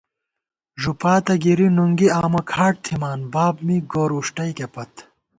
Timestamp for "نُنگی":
1.75-2.07